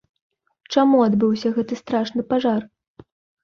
Чаму 0.75 1.03
адбыўся 1.09 1.47
гэты 1.59 1.73
страшны 1.83 2.21
пажар? 2.35 2.61